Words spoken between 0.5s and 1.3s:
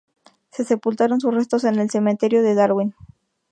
Se sepultaron